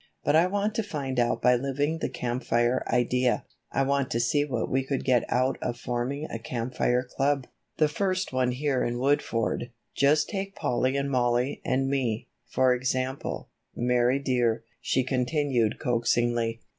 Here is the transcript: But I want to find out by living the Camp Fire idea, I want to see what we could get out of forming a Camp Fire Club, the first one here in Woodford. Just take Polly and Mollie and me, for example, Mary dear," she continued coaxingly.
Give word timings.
But 0.23 0.35
I 0.35 0.47
want 0.47 0.73
to 0.73 0.81
find 0.81 1.19
out 1.19 1.43
by 1.43 1.55
living 1.55 1.99
the 1.99 2.09
Camp 2.09 2.43
Fire 2.43 2.83
idea, 2.87 3.45
I 3.71 3.83
want 3.83 4.09
to 4.09 4.19
see 4.19 4.43
what 4.43 4.67
we 4.67 4.83
could 4.83 5.05
get 5.05 5.23
out 5.31 5.59
of 5.61 5.77
forming 5.77 6.25
a 6.31 6.39
Camp 6.39 6.73
Fire 6.73 7.03
Club, 7.07 7.45
the 7.77 7.87
first 7.87 8.33
one 8.33 8.49
here 8.53 8.83
in 8.83 8.97
Woodford. 8.97 9.69
Just 9.93 10.27
take 10.27 10.55
Polly 10.55 10.97
and 10.97 11.11
Mollie 11.11 11.61
and 11.63 11.87
me, 11.87 12.27
for 12.47 12.73
example, 12.73 13.49
Mary 13.75 14.17
dear," 14.17 14.63
she 14.81 15.03
continued 15.03 15.77
coaxingly. 15.77 16.61